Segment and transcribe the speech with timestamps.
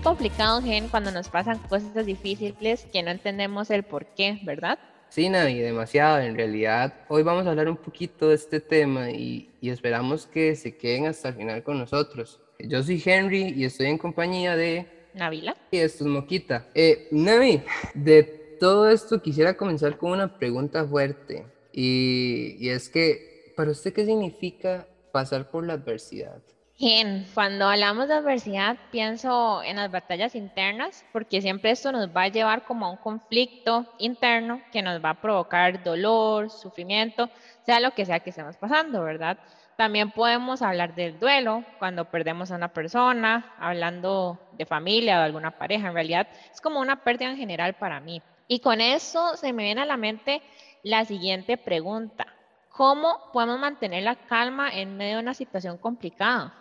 [0.00, 4.78] complicado, Gen, cuando nos pasan cosas difíciles que no entendemos el por qué, ¿verdad?
[5.08, 6.18] Sí, Navi, demasiado.
[6.18, 10.54] En realidad, hoy vamos a hablar un poquito de este tema y, y esperamos que
[10.54, 12.40] se queden hasta el final con nosotros.
[12.58, 14.86] Yo soy Henry y estoy en compañía de...
[15.14, 15.56] Navila.
[15.70, 16.66] Y esto es Moquita.
[16.74, 17.62] Eh, Navi,
[17.94, 18.22] de
[18.60, 21.46] todo esto quisiera comenzar con una pregunta fuerte.
[21.72, 26.42] Y, y es que, ¿para usted qué significa pasar por la adversidad?
[26.80, 32.22] Bien, cuando hablamos de adversidad pienso en las batallas internas, porque siempre esto nos va
[32.22, 37.30] a llevar como a un conflicto interno que nos va a provocar dolor, sufrimiento,
[37.66, 39.38] sea lo que sea que estemos pasando, ¿verdad?
[39.76, 45.24] También podemos hablar del duelo cuando perdemos a una persona, hablando de familia o de
[45.24, 45.88] alguna pareja.
[45.88, 48.22] En realidad es como una pérdida en general para mí.
[48.46, 50.42] Y con eso se me viene a la mente
[50.84, 52.28] la siguiente pregunta.
[52.68, 56.54] ¿Cómo podemos mantener la calma en medio de una situación complicada?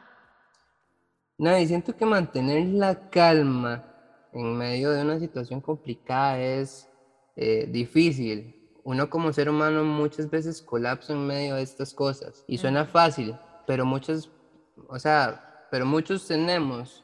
[1.38, 3.86] No, y siento que mantener la calma
[4.34, 6.90] en medio de una situación complicada es
[7.36, 8.56] eh, difícil.
[8.84, 13.36] Uno como ser humano muchas veces colapsa en medio de estas cosas y suena fácil,
[13.68, 14.32] pero muchos,
[14.88, 17.04] o sea, pero muchos tenemos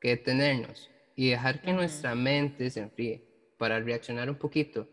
[0.00, 3.24] que detenernos y dejar que nuestra mente se enfríe
[3.56, 4.88] para reaccionar un poquito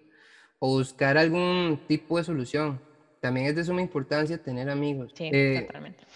[0.60, 2.80] o buscar algún tipo de solución
[3.28, 5.12] también es de suma importancia tener amigos.
[5.14, 5.68] Sí, eh,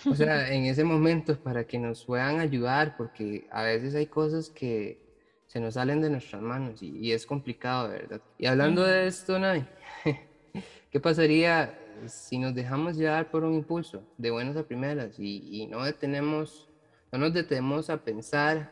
[0.09, 4.49] O sea, en ese momento para que nos puedan ayudar, porque a veces hay cosas
[4.49, 4.97] que
[5.45, 8.21] se nos salen de nuestras manos y, es complicado, ¿verdad?
[8.37, 9.67] Y hablando de esto, Nay,
[10.89, 15.67] ¿qué pasaría si nos dejamos llevar por un impulso de buenas a primeras y, y
[15.67, 16.69] no detenemos,
[17.11, 18.71] no nos detenemos a pensar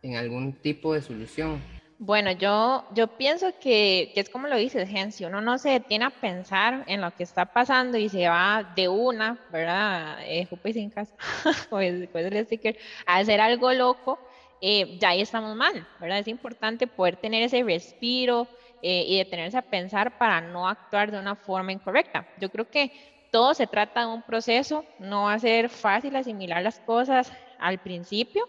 [0.00, 1.60] en algún tipo de solución?
[1.96, 5.70] Bueno, yo, yo pienso que, que, es como lo dices, Gen, si uno no se
[5.70, 10.18] detiene a pensar en lo que está pasando y se va de una, ¿verdad?
[10.24, 11.14] Eh, sin casa,
[11.70, 14.22] pues, pues el sticker, a hacer algo loco,
[14.60, 16.18] eh, ya ahí estamos mal, ¿verdad?
[16.18, 18.50] Es importante poder tener ese respiro
[18.82, 22.28] eh, y detenerse a pensar para no actuar de una forma incorrecta.
[22.34, 22.90] Yo creo que
[23.30, 27.78] todo se trata de un proceso, no va a ser fácil asimilar las cosas al
[27.78, 28.44] principio,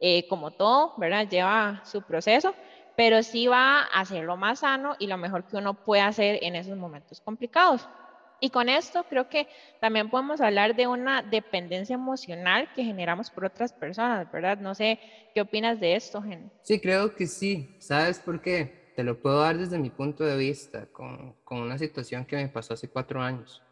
[0.00, 1.26] eh, como todo, ¿verdad?
[1.28, 2.56] Lleva su proceso
[2.94, 6.38] pero sí va a ser lo más sano y lo mejor que uno puede hacer
[6.42, 7.88] en esos momentos complicados.
[8.40, 9.46] Y con esto creo que
[9.78, 14.58] también podemos hablar de una dependencia emocional que generamos por otras personas, ¿verdad?
[14.58, 14.98] No sé,
[15.32, 16.50] ¿qué opinas de esto, Gen?
[16.62, 17.72] Sí, creo que sí.
[17.78, 18.74] ¿Sabes por qué?
[18.96, 22.48] Te lo puedo dar desde mi punto de vista, con, con una situación que me
[22.48, 23.64] pasó hace cuatro años.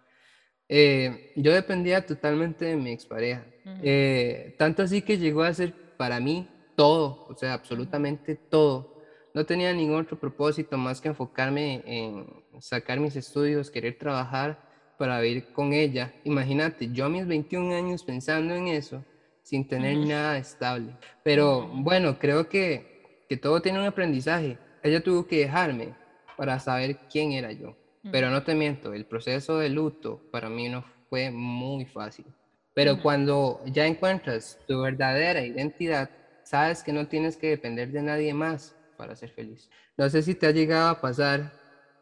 [0.68, 3.52] Eh, yo dependía totalmente de mi expareja.
[3.82, 8.89] Eh, tanto así que llegó a ser para mí todo, o sea, absolutamente todo
[9.34, 12.26] no tenía ningún otro propósito más que enfocarme en
[12.60, 14.58] sacar mis estudios, querer trabajar
[14.98, 16.12] para vivir con ella.
[16.24, 19.04] Imagínate, yo a mis 21 años pensando en eso,
[19.42, 20.96] sin tener nada estable.
[21.22, 24.58] Pero bueno, creo que, que todo tiene un aprendizaje.
[24.82, 25.94] Ella tuvo que dejarme
[26.36, 27.76] para saber quién era yo.
[28.10, 32.24] Pero no te miento, el proceso de luto para mí no fue muy fácil.
[32.72, 36.08] Pero cuando ya encuentras tu verdadera identidad,
[36.44, 39.70] sabes que no tienes que depender de nadie más para ser feliz.
[39.96, 41.50] No sé si te ha llegado a pasar,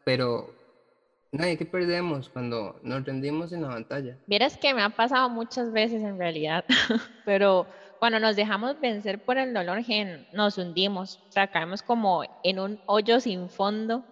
[0.03, 0.53] pero
[1.31, 4.17] nadie que perdemos cuando nos rendimos en la pantalla.
[4.27, 6.65] Vieras que me ha pasado muchas veces en realidad,
[7.25, 7.65] pero
[7.99, 9.79] cuando nos dejamos vencer por el dolor,
[10.33, 14.03] nos hundimos, o sea, caemos como en un hoyo sin fondo,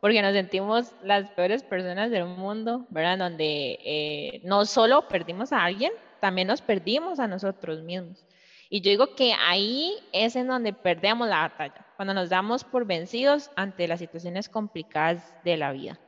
[0.00, 3.16] porque nos sentimos las peores personas del mundo, ¿verdad?
[3.16, 8.22] Donde eh, no solo perdimos a alguien, también nos perdimos a nosotros mismos.
[8.68, 12.86] Y yo digo que ahí es en donde perdemos la batalla, cuando nos damos por
[12.86, 15.98] vencidos ante las situaciones complicadas de la vida.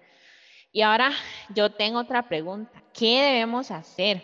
[0.72, 1.12] Y ahora
[1.54, 2.82] yo tengo otra pregunta.
[2.92, 4.22] ¿Qué debemos hacer?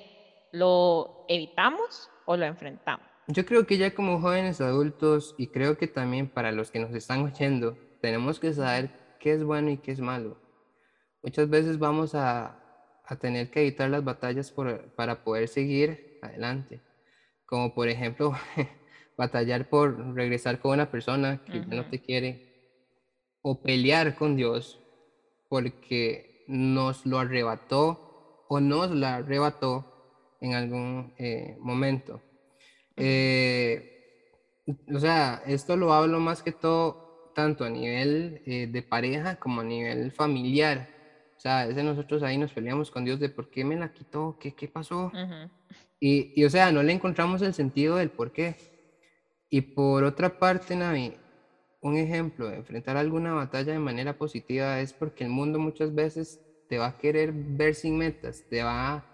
[0.53, 3.07] ¿Lo evitamos o lo enfrentamos?
[3.29, 6.93] Yo creo que ya como jóvenes adultos y creo que también para los que nos
[6.93, 8.91] están oyendo, tenemos que saber
[9.21, 10.37] qué es bueno y qué es malo.
[11.23, 12.59] Muchas veces vamos a,
[13.05, 16.83] a tener que evitar las batallas por, para poder seguir adelante
[17.53, 18.33] como por ejemplo
[19.17, 22.53] batallar por regresar con una persona que no te quiere,
[23.43, 24.81] o pelear con Dios
[25.49, 29.93] porque nos lo arrebató o nos la arrebató
[30.41, 32.21] en algún eh, momento.
[32.97, 33.93] Eh,
[34.95, 39.63] o sea, esto lo hablo más que todo tanto a nivel eh, de pareja como
[39.63, 40.89] a nivel familiar.
[41.37, 43.93] O sea, es de nosotros ahí nos peleamos con Dios de por qué me la
[43.93, 45.11] quitó, qué, qué pasó.
[45.99, 48.57] Y, o sea, no le encontramos el sentido del por qué.
[49.55, 51.13] Y por otra parte, Navi,
[51.83, 56.41] un ejemplo de enfrentar alguna batalla de manera positiva es porque el mundo muchas veces
[56.71, 59.05] te va a querer ver sin metas, te va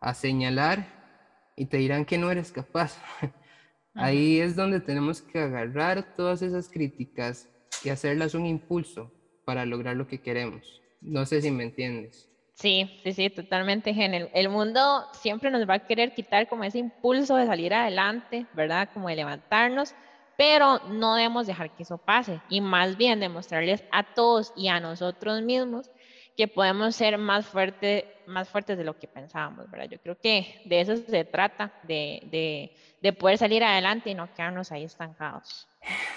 [0.00, 3.00] a, señalar y te dirán que no eres capaz.
[3.94, 7.48] Ahí es donde tenemos que agarrar todas esas críticas
[7.84, 9.12] y hacerlas un impulso
[9.44, 10.82] para lograr lo que queremos.
[11.00, 12.28] No sé si me entiendes.
[12.56, 14.30] Sí, sí, sí, totalmente, Gen.
[14.32, 18.88] El, mundo siempre nos va a querer quitar como ese impulso de salir adelante, ¿verdad?
[18.94, 19.94] Como de levantarnos,
[20.38, 24.80] pero no debemos dejar que eso pase y más bien demostrarles a todos y a
[24.80, 25.90] nosotros mismos
[26.34, 29.90] que podemos ser más, fuerte, más fuertes de lo que pensábamos, ¿verdad?
[29.90, 32.72] Yo creo que de eso se trata, de,
[33.02, 35.68] de, poder salir adelante y no quedarnos ahí estancados.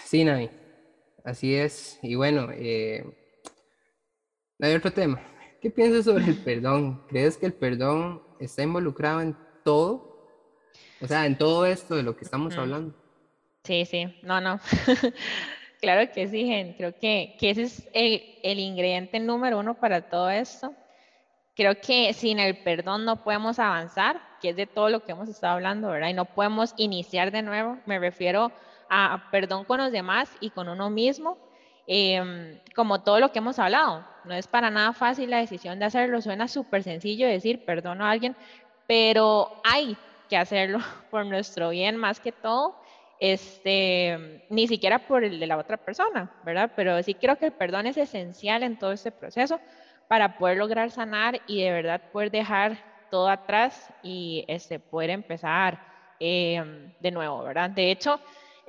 [0.06, 0.50] Sí, Nani,
[1.25, 2.00] así es.
[2.01, 3.03] Y bueno, eh,
[4.57, 5.21] otro tema.
[5.61, 7.03] ¿Qué piensas sobre el perdón?
[7.07, 10.09] ¿Crees que el perdón está involucrado en todo?
[11.01, 12.95] O sea, en todo esto de lo que estamos hablando.
[13.63, 14.59] Sí, sí, no, no.
[15.81, 16.77] claro que sí, gente.
[16.77, 20.73] Creo que, que ese es el, el, ingrediente número uno para todo esto.
[21.56, 25.27] Creo que sin el perdón no podemos avanzar, que es de todo lo que hemos
[25.27, 26.07] estado hablando, ¿verdad?
[26.07, 27.77] Y no podemos iniciar de nuevo.
[27.85, 28.53] Me refiero
[28.89, 31.38] a perdón con los demás y con uno mismo,
[31.91, 34.06] em, como todo lo que hemos hablado.
[34.24, 36.21] No es para nada fácil la decisión de hacerlo.
[36.21, 38.36] Suena súper sencillo decir perdón a alguien,
[38.86, 39.97] pero hay
[40.30, 40.77] que hacerlo
[41.09, 42.75] por nuestro bien más que todo
[43.19, 46.71] este, ni siquiera por el de la otra persona, ¿verdad?
[46.75, 49.59] Pero sí creo que el perdón es esencial en todo este proceso
[50.07, 52.77] para poder lograr sanar y de verdad poder dejar
[53.09, 55.80] todo atrás y este, poder empezar
[56.19, 57.71] em, de nuevo, ¿verdad?
[57.71, 58.19] De hecho,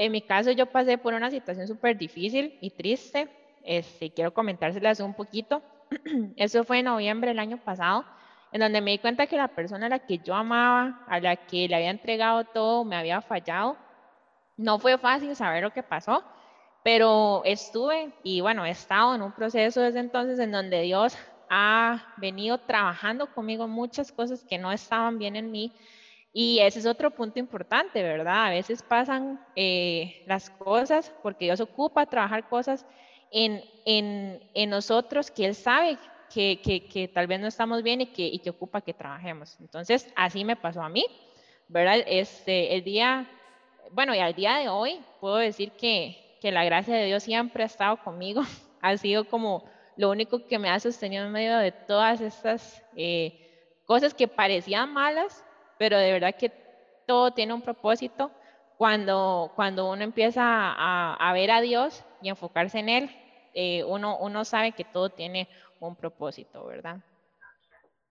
[0.05, 3.29] en mi caso yo pasé por una situación súper difícil y triste,
[3.65, 5.63] este, quiero comentárselas un poquito.
[6.37, 8.05] Eso fue en noviembre del año pasado,
[8.53, 11.37] en donde me di cuenta que la persona a la que yo amaba, a la
[11.37, 13.77] que le había entregado todo, me había fallado
[14.61, 16.23] no fue fácil saber lo que pasó,
[16.83, 21.17] pero estuve y bueno, he estado en un proceso desde entonces en donde Dios
[21.49, 25.73] ha venido trabajando conmigo muchas cosas que no estaban bien en mí.
[26.33, 28.47] Y ese es otro punto importante, ¿verdad?
[28.47, 32.87] A veces pasan eh, las cosas porque Dios ocupa trabajar cosas
[33.33, 35.99] en, en, en nosotros que Él sabe
[36.33, 39.57] que, que, que, tal vez no estamos bien y que, y que ocupa que trabajemos.
[39.61, 41.05] Entonces, así me pasó a mí,
[41.67, 42.05] ¿verdad?
[42.07, 43.29] Este, el día
[43.93, 47.63] bueno, y al día de hoy puedo decir que, que la gracia de Dios siempre
[47.63, 48.43] ha estado conmigo.
[48.81, 49.65] ha sido como
[49.97, 54.93] lo único que me ha sostenido en medio de todas estas eh, cosas que parecían
[54.93, 55.45] malas,
[55.81, 56.53] pero de verdad que
[57.07, 58.31] todo tiene un propósito.
[58.77, 63.11] Cuando, cuando uno empieza a, a ver a Dios y enfocarse en Él,
[63.55, 65.49] eh, uno, uno sabe que todo tiene
[65.81, 66.99] un propósito, ¿verdad?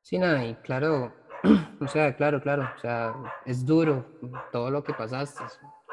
[0.01, 1.13] Sí, nada, y claro,
[1.79, 3.13] o sea, claro, claro, o sea,
[3.45, 4.19] es duro
[4.51, 5.43] todo lo que pasaste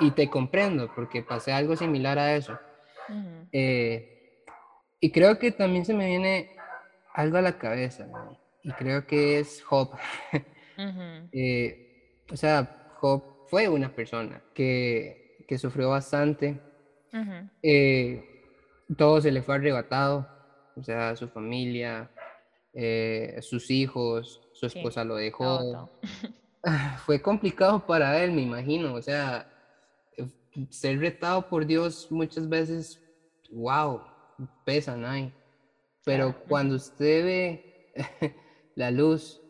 [0.01, 2.59] y te comprendo porque pasé algo similar a eso.
[3.53, 4.41] Eh,
[4.99, 6.57] y creo que también se me viene
[7.13, 8.07] algo a la cabeza,
[8.63, 9.91] y creo que es Job.
[11.33, 16.61] Eh, o sea, Job fue una persona que, que sufrió bastante,
[17.63, 18.43] eh,
[18.97, 20.29] todo se le fue arrebatado,
[20.77, 22.11] o sea, su familia,
[23.41, 25.91] sus hijos, su esposa lo dejó.
[27.05, 28.95] Fue complicado para él, me imagino.
[28.95, 29.49] O sea,
[30.17, 30.27] eh,
[30.71, 33.01] ser retado por Dios muchas veces,
[33.51, 34.03] wow,
[34.65, 35.33] pesa, ¿no?
[36.05, 37.93] Pero cuando usted ve
[38.75, 39.41] la luz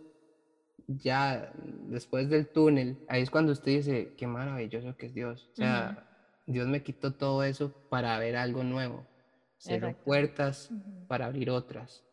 [0.88, 1.52] ya
[1.88, 5.48] después del túnel, ahí es cuando usted dice, qué maravilloso que es Dios.
[5.52, 6.06] O sea,
[6.46, 9.06] Dios me quitó todo eso para ver algo nuevo.
[9.58, 10.70] Cerró puertas
[11.08, 12.04] para abrir otras.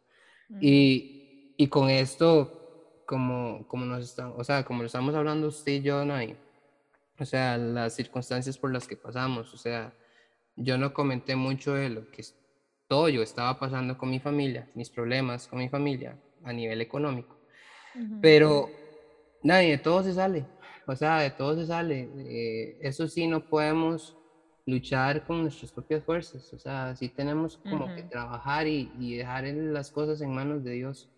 [0.62, 5.74] y, y, con esto como, como nos están, o sea, como lo estamos hablando usted
[5.74, 6.38] y yo, no hay,
[7.20, 9.94] o sea, las circunstancias por las que pasamos, o sea,
[10.56, 12.24] yo no comenté mucho de lo que
[12.88, 17.38] todo yo estaba pasando con mi familia, mis problemas con mi familia a nivel económico,
[18.22, 18.70] pero
[19.44, 20.46] nadie, de todo se sale,
[20.88, 24.18] o sea, de todo se sale, eh, eso sí, no podemos
[24.66, 29.44] luchar con nuestras propias fuerzas, o sea, sí tenemos como que trabajar y, y dejar
[29.46, 31.10] las cosas en manos de Dios.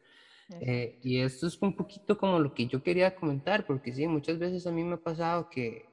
[0.61, 4.37] Eh, y esto es un poquito como lo que yo quería comentar, porque sí, muchas
[4.37, 5.85] veces a mí me ha pasado que,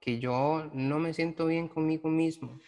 [0.00, 2.60] que yo no me siento bien conmigo mismo,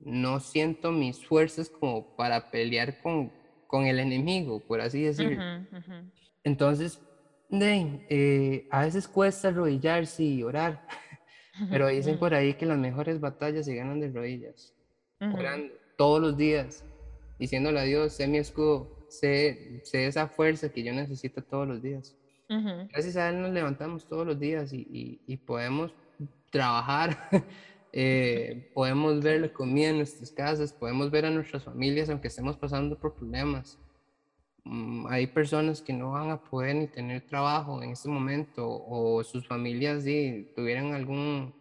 [0.00, 3.32] no siento mis fuerzas como para pelear con,
[3.68, 5.42] con el enemigo, por así decirlo.
[6.44, 7.00] Entonces,
[7.50, 10.86] eh, a veces cuesta arrodillarse y orar,
[11.70, 14.74] pero dicen por ahí que las mejores batallas se ganan de rodillas,
[15.20, 16.84] orando todos los días,
[17.38, 21.82] diciéndole a Dios, sé mi escudo, sé, sé esa fuerza que yo necesito todos los
[21.82, 22.16] días.
[22.48, 25.92] Gracias a Él nos levantamos todos los días y, y, podemos
[26.50, 27.16] trabajar,
[27.92, 32.56] eh, podemos ver la comida en nuestras casas, podemos ver a nuestras familias aunque estemos
[32.56, 33.78] pasando por problemas.
[34.64, 39.22] Mm, hay personas que no van a poder ni tener trabajo en este momento o
[39.22, 41.54] sus familias sí, tuvieran algún,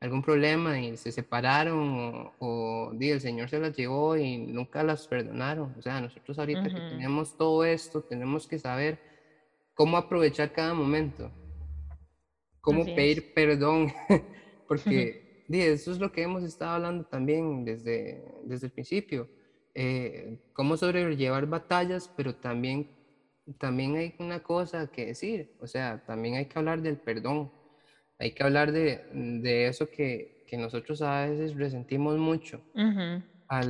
[0.00, 5.74] algún problema y se separaron o, el Señor se las llevó y nunca las perdonaron.
[5.78, 8.98] O sea, nosotros ahorita que tenemos todo esto, tenemos que saber
[9.74, 11.30] cómo aprovechar cada momento,
[12.62, 13.92] cómo pedir perdón,
[14.66, 19.28] porque eso es lo que hemos estado hablando también desde, desde el principio.
[19.78, 22.90] Eh, cómo sobrellevar batallas, pero también,
[23.58, 27.52] también hay una cosa que decir, o sea, también hay que hablar del perdón
[28.18, 32.60] hay que hablar de, de eso que, que, nosotros a veces resentimos mucho.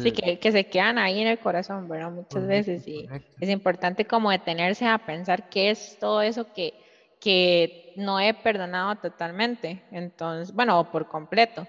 [0.00, 2.10] Sí, que, que, se quedan ahí en el corazón, ¿verdad?
[2.10, 2.86] Muchas veces.
[2.86, 3.08] Y
[3.40, 6.74] es importante como detenerse a pensar qué es todo eso que,
[7.20, 9.82] que no he perdonado totalmente.
[9.90, 11.66] Entonces, bueno, o por completo.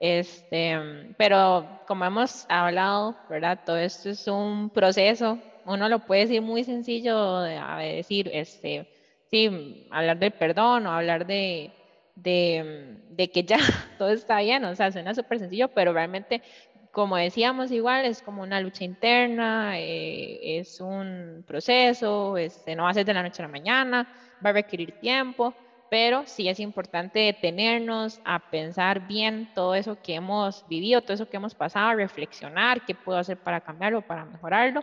[0.00, 3.60] Este, pero como hemos hablado, ¿verdad?
[3.66, 5.38] Todo esto es un proceso.
[5.66, 8.88] Uno lo puede decir muy sencillo, decir, este,
[9.30, 11.70] sí, hablar del perdón o hablar de,
[12.16, 13.58] de, que ya
[13.98, 16.42] todo está bien, o sea, suena súper sencillo, pero realmente,
[16.90, 22.90] como decíamos igual, es como una lucha interna, eh, es un proceso, este, no va
[22.90, 24.08] a ser de la noche a la mañana,
[24.44, 25.54] va a requerir tiempo,
[25.90, 31.28] pero sí es importante detenernos a pensar bien todo eso que hemos vivido, todo eso
[31.28, 34.82] que hemos pasado, reflexionar qué puedo hacer para cambiarlo, para mejorarlo.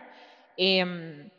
[0.56, 1.30] Em,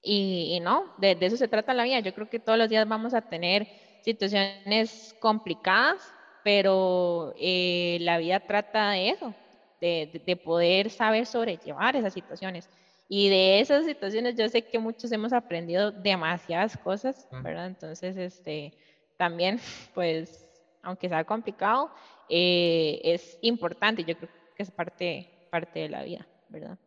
[0.00, 1.98] y, no, de, de, eso se trata la vida.
[1.98, 3.66] Yo creo que todos los días vamos a tener
[4.02, 6.00] situaciones complicadas,
[6.44, 9.34] pero eh, la vida trata de eso,
[9.80, 12.70] de, de, poder saber sobrellevar esas situaciones.
[13.08, 17.66] Y de esas situaciones yo sé que muchos hemos aprendido demasiadas cosas, ¿verdad?
[17.66, 18.72] Entonces, este,
[19.16, 19.60] también,
[19.94, 20.46] pues,
[20.82, 21.90] aunque sea complicado,
[22.28, 26.78] eh, es importante, yo creo que es parte, parte de la vida, ¿verdad?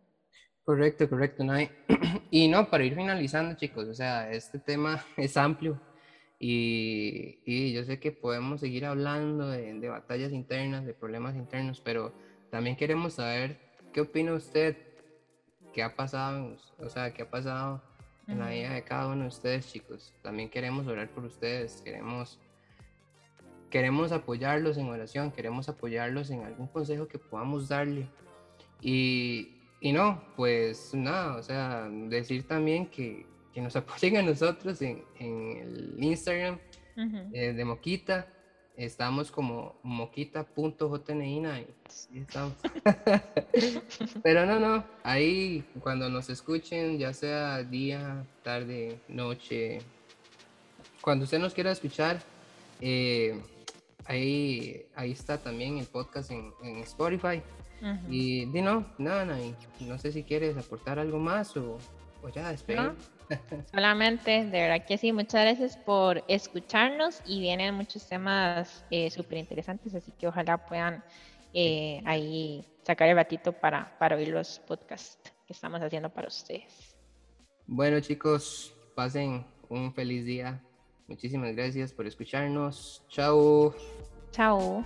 [0.66, 1.44] Correcto, correcto.
[1.44, 1.54] No
[2.30, 5.80] Y no, para ir finalizando, chicos, o sea, este tema es amplio,
[6.42, 11.82] y, y, yo sé que podemos seguir hablando de, de, batallas internas, de problemas internos,
[11.82, 12.14] pero
[12.50, 13.60] también queremos saber
[13.92, 14.78] qué opina usted,
[15.80, 17.82] qué ha pasado, o sea, qué ha pasado
[18.28, 20.14] en la vida de cada uno de ustedes, chicos.
[20.22, 22.38] También queremos orar por ustedes, queremos,
[23.70, 28.10] queremos apoyarlos en oración, queremos apoyarlos en algún consejo que podamos darle.
[28.82, 34.82] Y, y no, pues nada, o sea, decir también que, que nos apoyen a nosotros
[34.82, 36.60] en, en el Instagram
[37.32, 38.28] eh, de Moquita.
[38.80, 42.54] Estamos como moquita.jneina y estamos.
[44.24, 49.80] Pero no, no, ahí cuando nos escuchen, ya sea día, tarde, noche,
[51.02, 52.22] cuando usted nos quiera escuchar,
[52.80, 53.42] eh,
[54.06, 57.42] ahí, ahí está también el podcast en, en Spotify.
[58.10, 59.36] Y di no, nada, no,
[59.82, 61.80] no, sé si quieres aportar algo más o,
[62.24, 62.94] o ya despedir.
[63.72, 69.38] Solamente, de verdad que sí, muchas gracias por escucharnos y vienen muchos temas eh, súper
[69.38, 71.04] interesantes, así que ojalá puedan
[71.54, 76.96] eh, ahí sacar el ratito para, para oír los podcasts que estamos haciendo para ustedes.
[77.68, 80.62] Bueno chicos, pasen un feliz día.
[81.08, 83.04] Muchísimas gracias por escucharnos.
[83.10, 83.74] Chao.
[84.32, 84.84] Chao.